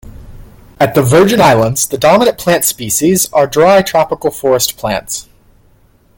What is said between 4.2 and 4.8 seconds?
forest